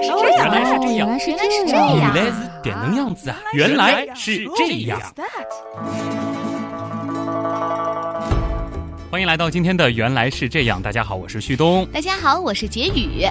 [0.00, 3.36] 来是这样，原来是这样原来是这这样样原来是点能样子啊！
[3.52, 5.00] 原来是这样。
[9.10, 11.86] 欢迎来到今天的《原来是这样》，大家好，我是旭东。
[11.92, 13.26] 大家好，我是杰宇。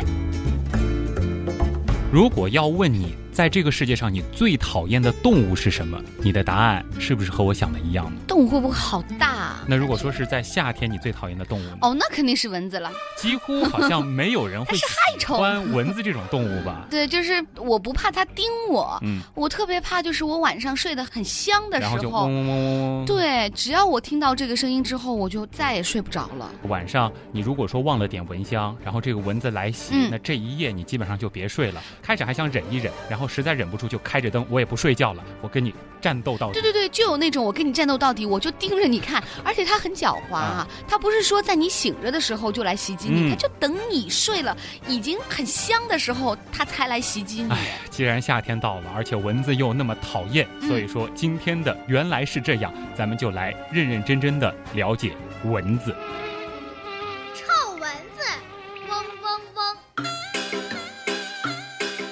[2.11, 6.01] 如果要问你，在这个世界上你最讨厌的动物是什么？
[6.21, 8.21] 你的答案是不是和我想的一样呢？
[8.27, 9.63] 动物会不会好大啊？
[9.67, 11.77] 那如果说是在夏天你最讨厌的动物呢？
[11.81, 12.91] 哦，那肯定是蚊子了。
[13.17, 14.83] 几乎好像没有人会喜
[15.19, 16.87] 虫欢蚊子这种动物吧？
[16.91, 26.49] 对，就是我不怕它叮我，嗯，我特别怕就是我晚上睡得很香的时然后就嗡候，嗡嗡嗡嗡。，对，只要我听到这个声音之后，我就再也睡不着了。
[26.63, 31.81] 晚上你如果说忘了点蚊香，然后这个蚊子来袭，嗯那这一夜你基本上就别睡了。
[32.01, 36.61] 开始还想忍一忍，然后实在忍不住就开着灯，我也不睡觉了，我跟你战斗到底对。
[36.61, 44.55] 对对，就有那种我跟你战斗到底，我就盯着你看，而且它很狡猾啊，它不是说在你醒着的时候就来袭击你，嗯它就等你睡了，
[44.87, 47.51] 已经很香的时候，它才来袭击你。
[47.51, 55.95] 哎，既然夏天到了，而且蚊子又那么讨厌，嗯所以说今天的原来是这样，咱们就来认认真真的了解蚊子。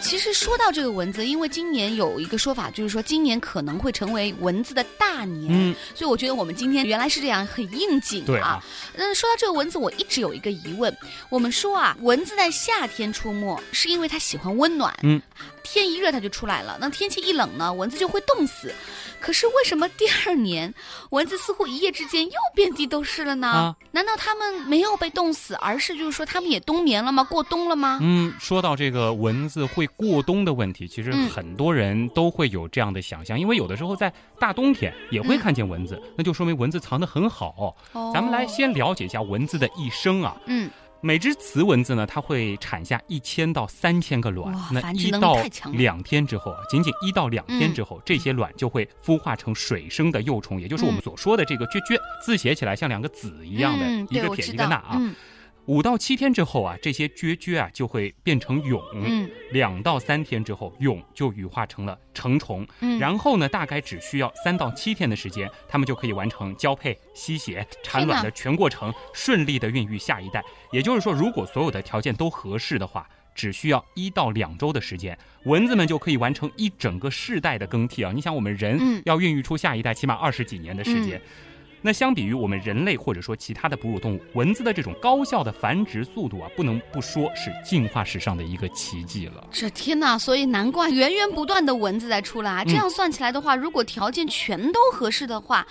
[0.08, 8.64] 其实说到这个蚊子，因为今年有一个说法，就是说今年可能会成为蚊子的大年，嗯，所以我觉得我们今天原来是这样，很应景啊对啊。
[8.96, 10.96] 那说到这个蚊子，我一直有一个疑问，
[11.28, 15.22] 我们说啊，蚊子在夏天出没是因为它喜欢温暖，嗯，
[15.62, 18.74] 天一热它就出来了，那天气一冷呢，蚊子就会冻死。
[19.20, 20.74] 可是为什么第二年
[21.10, 23.48] 蚊子似乎一夜之间又遍地都是了呢？
[23.48, 27.24] 啊难道它们没有被冻死，而是就是说它们也冬眠了吗？
[27.24, 28.00] 过冬了吗？
[28.02, 37.76] 嗯，说到这个蚊子会过冬的问题，其实嗯很多人都会有这样的想象，因为有的时候在大冬天也会嗯看见蚊子，那就说明蚊子藏得很好。
[37.94, 40.36] 哦咱们来先了解一下蚊子的一生啊。
[40.46, 40.70] 嗯。
[41.08, 45.38] 每只雌蚊子呢，它会产下一千到三千个卵，那一到
[45.72, 54.98] 两天之后啊，仅仅一到两天嗯之后，这些卵就会孵化成水生的幼虫，也就是我们嗯所说的这个撅撅，字写起来像两个子一样的，嗯、一个撇一个捺啊。
[55.00, 55.16] 嗯
[55.68, 58.82] 五到七天之后啊，这些撅撅啊就会变成蛹。
[58.94, 62.66] 嗯两到三天之后，蛹就羽化成了成虫。
[62.80, 70.44] 嗯，然后呢，大概只需要三到七天的时间，它们就可以完成交配、吸血、产卵的全过程，顺利的孕育下一代。
[70.72, 78.12] 也就是说，如果所有的条件都合适的话，只需要一到两周的时间，蚊子们就可以完成一整个世代的更替啊！
[78.14, 81.22] 你想，我们人嗯要孕育出下一代，起码二十几年的时间。
[81.82, 89.48] 那相比于我们人类或者说其他的哺乳动物，蚊子的这种高效的繁殖速度啊，不能不说是进化史上的一个奇迹了。
[89.52, 95.66] 这天哪，所以难怪源源不断的蚊子在出来这样算起来的话，如果条件全都合适的话，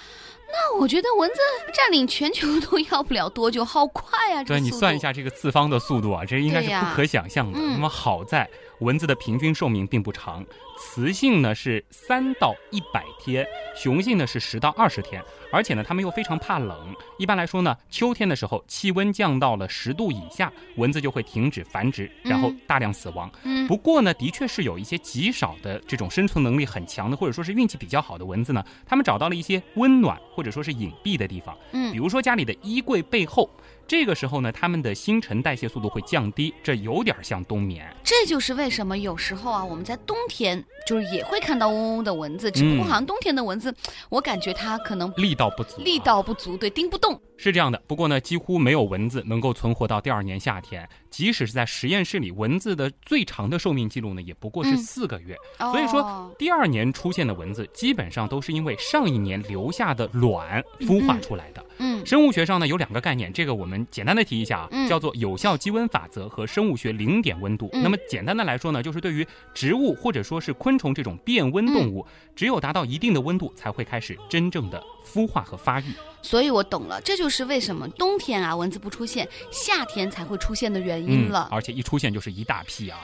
[0.48, 1.36] 那我觉得蚊子
[1.74, 4.44] 占领全球都要不了多久，好快啊！
[4.44, 7.58] 这对你，算一下这个次方的速度啊，这应该是不可想象的。
[7.58, 8.48] 嗯那么好在
[8.80, 10.44] 蚊子的平均寿命并不长，
[10.78, 16.94] 雌性呢是三到一百天，雄性呢是十到二十天，而且呢它们又非常怕冷。
[17.18, 23.30] 一般来说呢，秋天的时候气温降到了十度以下，蚊子就会停止繁殖，然后嗯大量死亡。
[23.44, 33.48] 嗯，不过呢，的确是有一些极少的这种生存能力很强的，或者说是运气比较好的蚊子呢，它们找到了一些温暖或者说是隐蔽的地方，嗯比如说家里的衣柜背后。
[33.86, 37.86] 这个时候呢，它们的新陈代谢速度会降低，这有点像冬眠。
[38.02, 43.74] 这就是为什么有时候啊，我们在冬天就是也会看到嗡嗡的蚊子，只不过嗯好像冬天的蚊子，
[44.08, 47.20] 我感觉它可能力道不足、啊力道不足，对，叮不动。
[47.38, 47.80] 是这样的。
[47.86, 50.88] 不过呢，几乎没有蚊子能够存活到第二年夏天。
[51.10, 55.36] 即使是在实验室里，蚊子的最长的寿命记录呢，也不过是嗯四个月。
[55.58, 61.64] 所以哦说，第二年出现的蚊子，基本上都是因为上一年留下的卵孵化出来的。
[61.78, 67.68] 嗯生物学上呢有两个概念，这个我们简单的提一下啊，嗯叫做有效积温法则和生物学零点温度。
[67.72, 75.86] 嗯那么简单的来说呢，就是对于植物或者说是昆虫这种变温动物，嗯只有达到一定的温度，才会开始真正的孵化和发育。
[76.22, 81.48] 所以我懂了，这就是为什么冬天啊蚊子不出现，夏天才会出现的原因了。
[81.50, 83.00] 而且一出现就是一大批啊。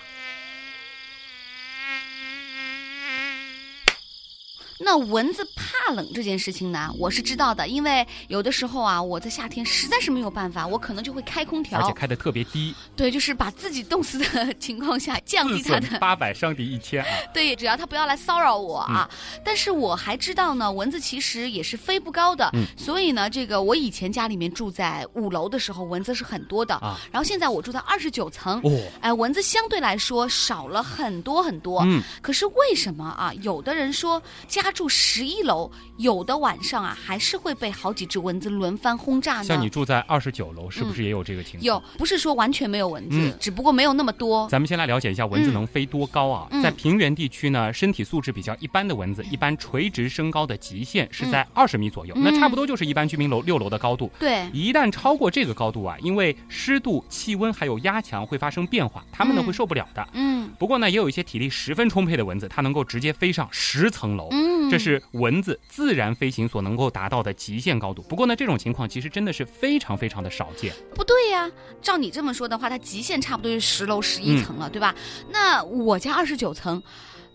[4.82, 17.08] 那蚊子怕冷这件事情呢，我是知道的，因为有的时候啊，我在夏天实在是没有办法，我可能就会开空调而且，开的特别低，对，就是把自己冻死的 情况下降低它的，八百，伤敌一千啊。
[17.32, 19.08] 对，只要它不要来骚扰我啊。
[19.10, 28.70] 嗯但是我还知道呢，蚊子其实也是飞不高的，嗯所以呢，这个我以前家里面住在五楼的时候，蚊子是很多的，啊然后现在我住在二十九层，哦，
[29.00, 31.82] 哎，蚊子相对来说少了很多很多。
[31.86, 33.32] 嗯，可是为什么啊？
[33.42, 39.44] 有的人说家住十一楼，有的晚上啊，还是会被好几只蚊子轮番轰炸呢。
[39.44, 41.62] 像你住在二十九楼，是不是也有这个情况？
[41.62, 44.48] 有，不是说完全没有蚊子，嗯只不过没有那么多。
[44.48, 46.48] 咱们先来了解一下蚊子能飞多高啊？
[46.50, 54.10] 嗯在平原地区呢，身体素质比较一般的蚊子，一般垂直升高的极限是在二十米左右，嗯那差不多就是一般居民楼六楼的高度。
[54.18, 60.08] 对，一旦超过这个高度啊，因为湿度、气温还有压强会发生变化，它们呢嗯会受不了的。
[60.12, 64.28] 嗯不过呢，也有一些体力十分充沛的蚊子，它能够直接飞上十层楼。
[64.30, 68.00] 嗯，这是蚊子自然飞行所能够达到的极限高度。
[68.08, 70.72] 不过呢，这种情况其实真的是非常非常的少见。
[70.94, 71.50] 不对呀、
[71.82, 74.94] 照你这么说的话，它极限差不多是十楼十一层了，对吧？
[75.30, 76.82] 那我家二十九层，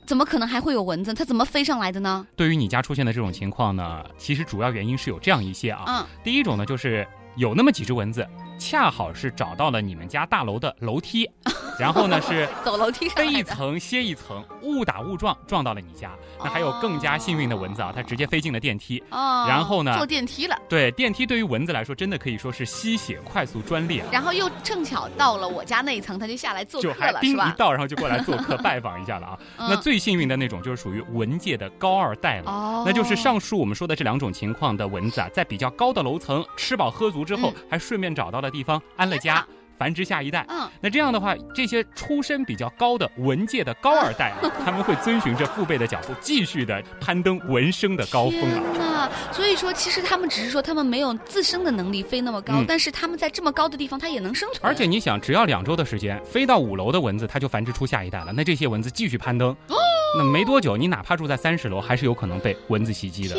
[0.07, 1.13] 怎么可能还会有蚊子？
[1.13, 2.25] 它怎么飞上来的呢？
[2.35, 5.83] 对于你家出现的这种情况呢，其实主要原因是有这样一些啊。
[5.85, 7.07] 嗯，第一种呢，就是
[7.37, 8.27] 有那么几只蚊子，
[8.59, 11.29] 恰好是找到了你们家大楼的楼梯，
[11.79, 13.27] 然后呢是走楼梯上飞。
[13.27, 16.11] 一层歇一层，误打误撞撞到了你家。
[16.43, 19.03] 那还有更加幸运的蚊子啊，它直接飞进了电梯。
[19.11, 24.07] 哦，然后呢坐电梯了，对，电梯对于蚊子来说，真的可以说是吸血快速专列啊。
[24.11, 27.43] 然后又正巧到了我家那一层，它就下来做就还客了，是吧？
[27.43, 29.39] 叮一到，然后就过来做客拜访一下了啊。
[29.57, 32.51] 嗯那最幸运的那种就是属于蚊界的高二代了。
[32.51, 39.45] 哦，那就是上述我们说的这两种情况的蚊子啊，在比较高的楼层吃饱喝足之后，还顺便找到了地方安了家，
[39.77, 40.45] 繁殖下一代。
[40.49, 48.41] 嗯，那这样的话，这些出身比较高的文界的高二代啊， 他们会遵循着父辈的脚步，继续的攀登文生的高峰
[48.79, 49.11] 啊。
[49.31, 54.61] 所以说其实他们只是说他们没有自身的能力飞那么高，嗯但是他们在这么高的地方，它也能生存。
[54.63, 58.31] 而且你想，只要两周的时间，飞到五楼的蚊子，它就繁殖出下一代了。
[58.33, 59.75] 那这些蚊子继续攀登，哦
[60.17, 63.35] 那没多久，你哪怕住在三十楼，还是有可能被蚊子袭击的。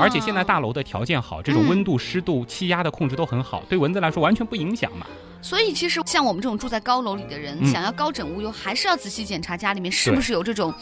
[0.00, 5.06] 而且现在大楼的条件好，这种温度、湿度、气压的控制都很好，对蚊子来说完全不影响嘛。
[5.42, 10.72] 所以其实像我们这种住在高楼里的人，嗯想要高枕无忧，还是要仔细检查家里面是不是有这种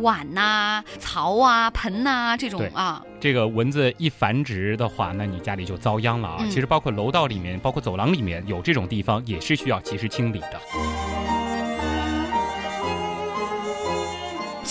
[0.00, 3.00] 碗呐、槽啊、盆呐、这种啊。
[3.20, 6.38] 这个蚊子一繁殖的话，那你家里就遭殃了啊！
[6.40, 11.49] 嗯其实包括楼道里面，包括走廊里面有这种地方，也是需要及时清理的。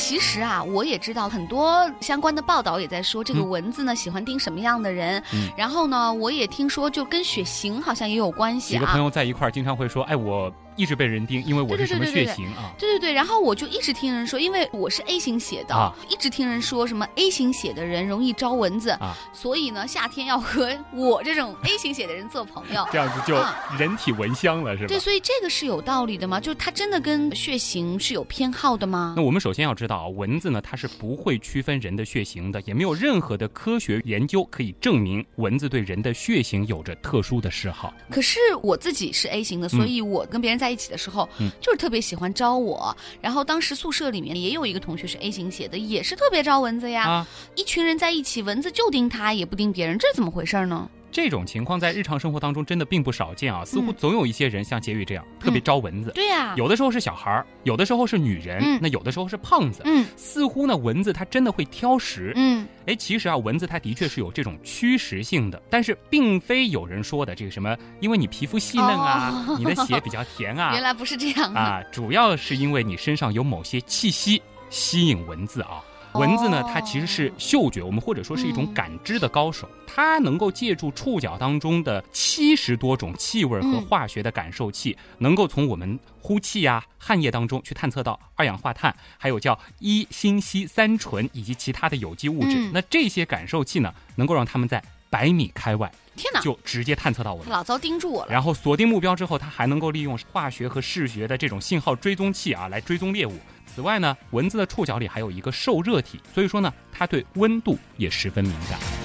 [0.09, 5.21] 其实啊，我也知道很多相关的报道也在说，这个嗯蚊子呢、喜欢叮什么样的人。
[5.31, 8.79] 嗯然后呢，我也听说就跟血型好像也有关系啊。
[8.79, 22.87] 几个朋友在一块儿，经常会说：“哎，我一直被人盯，因为我是什么血型啊对对对，然后我就一直听人说，因为我是 A 型血的，啊一直听人说什么 A 型血的人容易招蚊子，啊所以呢，夏天要和我这种 A 型血的人做朋友。
[22.93, 24.97] 这样子就啊人体蚊香了，是吧对，？
[24.97, 26.39] 所以这个是有道理的吗？
[26.39, 29.21] 就是它真的跟血型是有偏好的吗那？
[29.21, 37.93] 我们首先要知道啊，蚊子呢，它是不会区分人的血型的，也没有任何的科学研究可以证明蚊子对人的血型有着特殊的嗜好。
[38.09, 42.95] 可是我自己是 A 型的，所以我跟别人在一起的时候，嗯就是特别喜欢招我。
[43.21, 47.10] 然后当时宿舍里面也有一个同学是 A 型血的，也是特别招蚊子呀。
[47.10, 50.89] 啊，一群人在一起，蚊子就叮他，也不叮别人，这怎么回事呢？
[51.11, 56.11] 这种情况在日常生活当中真的并不少见啊，似乎嗯总有一些人像杰宇这样特别招蚊子。
[56.15, 58.79] 对呀、有的时候是小孩儿，有的时候是女人，嗯。
[58.81, 59.81] 那有的时候是胖子。
[59.85, 60.06] 嗯。
[60.15, 62.33] 似乎呢，蚊子它真的会挑食。
[62.35, 69.55] 嗯，哎，其实啊，蚊子它的确是有这种驱食性的，但是并非有人说的这个什么，因为你皮肤细嫩啊，哦。
[69.57, 70.71] 你的血比较甜啊。
[70.75, 71.53] 原，来不是这样。
[71.53, 75.83] 啊，主要是因为你身上有某些气息吸引蚊子啊。
[76.13, 78.73] 蚊子呢哦，它其实是嗅觉，我们或者说是一种嗯。
[78.73, 83.81] 感知的高手，它能够借助触角当中的七十多种气味和嗯。
[83.85, 92.55] 化学的感受器，能够从我们呼气呀、汗液当中去探测到二氧化碳，还有叫一辛烯三醇以及其他的有机物质。
[92.57, 92.72] 嗯。
[92.74, 97.49] 那这些感受器呢，能够让它们在百米开外天哪，就直接探测到我了。
[97.49, 98.31] 老遭盯住我了。
[98.31, 103.33] 然后锁定目标之后，它还能够利用化学和视觉的这种信号追踪器啊，来追踪猎物。
[103.65, 108.99] 此外呢，蚊子的触角里还有一个受热体，所以说呢，它对温度也十分敏感。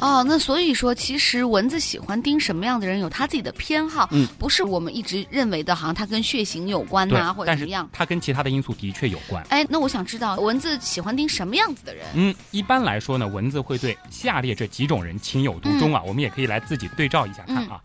[0.00, 7.88] 哦，那所以说，其实蚊子喜欢叮什么样的人，有他自己的偏好，嗯不是我们一直认为的，好像它跟血型有关对呐、或者是怎么样。
[7.92, 9.44] 它跟其他的因素的确有关。
[9.50, 12.06] 哎，那我想知道，蚊子喜欢叮什么样子的人？
[12.14, 17.80] 嗯，一般来说呢，蚊子会对下列这几种人情有独钟啊，我们也可以来自己对照一下看啊。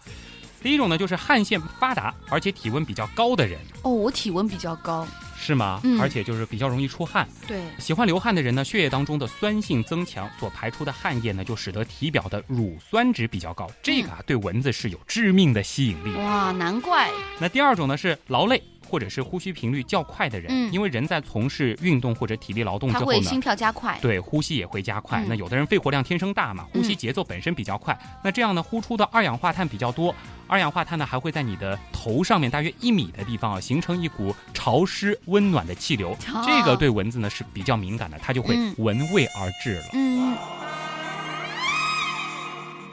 [0.63, 5.05] 第一种呢，就是汗腺发达而且体温比较高的人，哦，我体温比较高，
[5.45, 5.79] 是吗？
[5.83, 7.27] 嗯而且就是比较容易出汗。
[7.47, 13.69] 对，喜欢流汗的人呢，血液当中的酸性增强，所排出的汗液呢，就使得体表的乳酸值比较高。
[13.83, 16.15] 这个啊，对蚊子是有致命的吸引力。
[16.15, 23.97] 哇，难怪，那第二种呢是劳累、或者是呼吸频率较快的人，嗯因为人在从事运动或者体力劳动之后呢心，跳加快。
[24.01, 25.21] 对呼吸也会加快。
[25.23, 30.13] 嗯那有的人肺活量天生大嘛，呼吸节奏本身比较快，那这样呢，呼出的二氧化碳比较多。
[30.47, 36.11] 二氧化碳呢，还会在你的头上面大约一米的地方啊，形成一股潮湿温暖的气流。
[36.33, 39.85] 哦这个对蚊子呢是比较敏感的，它就会嗯闻味而至了。
[39.93, 40.37] 嗯，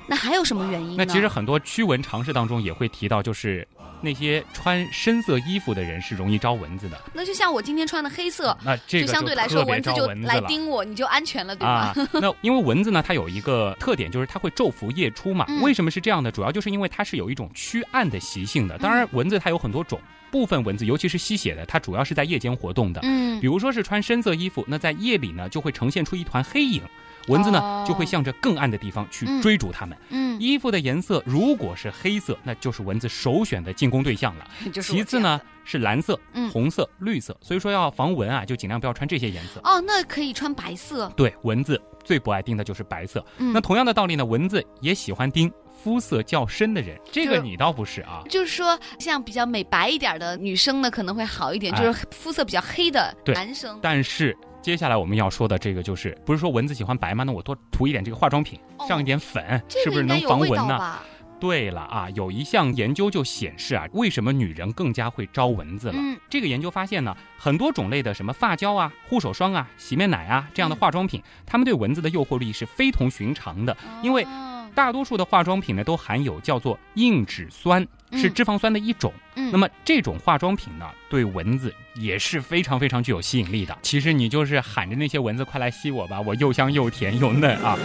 [0.06, 0.94] 那还有什么原因呢？
[0.99, 3.66] 那其实很多驱蚊常识当中也会提到，就是
[4.00, 7.00] 那些穿深色衣服的人是容易招蚊子的。
[7.12, 11.94] 那就像我今天穿的黑色，那这个就相对来说蚊子就来叮我，你就安全了，对吧？
[11.94, 15.47] 啊，那因为蚊子呢，它有一个特点，就是它会昼伏夜出嘛。
[15.49, 16.30] 嗯为什么是这样的？
[16.32, 18.76] 主要就是因为它是有一种驱暗的习性的。
[18.78, 23.00] 当然，蚊子它有很多种，部分蚊子，尤其是吸血的，它主要是在夜间活动的。
[23.04, 26.82] 嗯比如说是穿深色衣服，那在夜里呢，就会呈现出一团黑影，
[27.28, 29.98] 蚊子呢、哦就会向着更暗的地方去嗯追逐它们。
[30.10, 34.46] 嗯，衣服的颜色如果是黑色，那就是蚊子首选的进攻对象了。
[34.80, 39.60] 其次呢是蓝色、嗯红色、绿色，所以说要防蚊啊，就尽量不要穿这些颜色。
[39.64, 41.12] 哦，那可以穿白色。
[41.16, 43.24] 对，蚊子最不爱叮的就是白色。
[43.38, 45.52] 嗯那同样的道理呢，蚊子也喜欢叮
[45.82, 48.22] 肤色较深的人，这个你倒不是啊。
[48.30, 57.25] 就是说，像比较美白一点的女生呢，可能会好一点；哎就是肤色比较黑的对男生，但是接下来我们要说的这个就是，不是说蚊子喜欢白吗？
[57.25, 60.99] 那我多涂一点这个化妆品，哦上一点粉，这个是不是能防蚊呢？
[61.40, 65.95] 对了啊，有一项研究就显示啊，为什么女人更加会招蚊子了？
[65.97, 79.12] 嗯这个研究发现呢，很多种类的什么发胶啊、护手霜啊、洗面奶啊这样的嗯化妆品，它们对蚊子的诱惑力是非同寻常的，因为哦大多数的化妆品呢都含有叫做硬脂酸，是嗯脂肪酸的一种。
[79.34, 83.76] 嗯那么这种化妆品呢，对蚊子也是非常非常具有吸引力的。
[83.82, 87.78] 其实你就是喊着那些蚊子快来吸我吧，我又香又甜又嫩啊。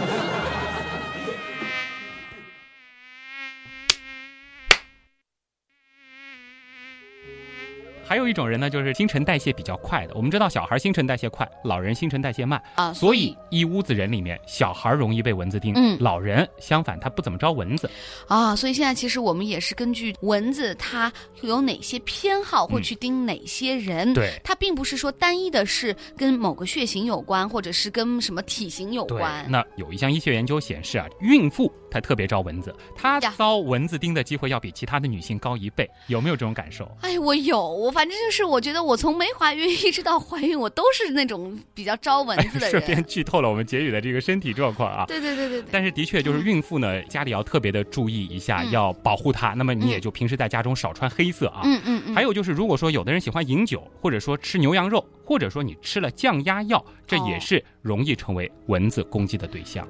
[8.08, 10.14] 还有一种人呢，就是新陈代谢比较快的。
[10.14, 17.90] 我们知道，小孩新陈代谢快，老人新陈代谢慢，啊，所以一屋子人里面，小孩容易被蚊子叮，嗯老人相反他不怎么招蚊子。
[18.26, 21.12] 啊，所以现在其实我们也是根据蚊子它
[21.42, 24.14] 有哪些偏好，会嗯去叮哪些人。
[24.14, 36.90] 对它并不是说单一的是跟某个血型有关，或者是跟什么体型有关。，那有一项医学研究显示啊，孕妇她特别招蚊子，她遭蚊子叮的机会要比其他的女性高一倍，有没有这种感受？
[37.02, 43.04] 哎，我有，我反正就是我觉得我从没怀孕一直到怀孕，我都是那种比较招蚊子的顺便人。
[43.04, 45.04] 剧透了我们杰宇的这个身体状况啊。
[45.04, 45.68] 对对对对对。
[45.72, 49.48] 但是的确，就是孕妇呢，家里要特别的注意一下，嗯要保护她。
[49.48, 51.62] 那么你也嗯就平时在家中少穿黑色啊。
[51.64, 59.84] 嗯嗯嗯，还有就是，如果说有的人喜欢饮酒，或者说吃牛羊肉，或者说你吃了降压药，这也哦是容易成为蚊子攻击的对象。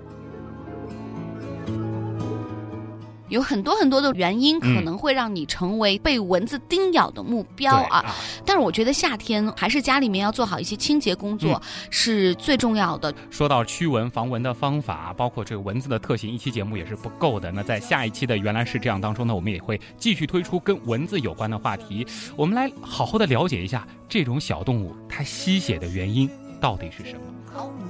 [3.29, 8.15] 有很多很多的原因可嗯能会让你成为被蚊子叮咬的目标对啊。
[8.45, 13.13] 但是我觉得夏天还是家里面要做好一些清洁工作、嗯是最重要的。
[13.31, 17.51] 说到驱蚊防蚊的方法，包括这个蚊子的特性，一期节目也是不够的。
[17.51, 22.07] 那在下一期的原来是这样当中呢，我们也会继续推出跟蚊子有关的话题，
[22.37, 26.31] 我们来好好的了解一下这种小动物它吸血的原因
[26.61, 27.21] 到底是什么。
[27.53, 27.85] 好你，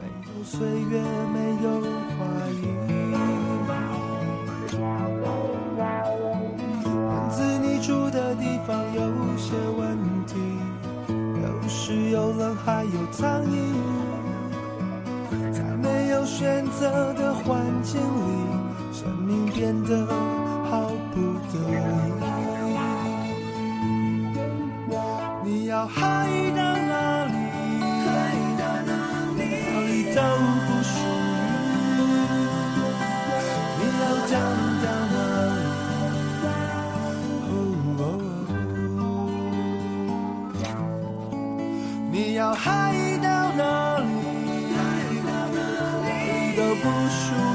[0.00, 0.06] 没
[0.38, 1.00] 有岁月，
[1.32, 1.80] 没有
[7.86, 9.02] 住的地方有
[9.36, 10.32] 些问题，
[11.06, 13.54] 有时有冷，还有苍蝇。
[15.52, 18.00] 在没有选择的环境里，
[18.90, 20.06] 生命变得
[42.54, 44.06] 我爱到哪里，
[45.24, 45.28] 哪
[46.06, 46.08] 里
[46.56, 47.53] 都不输。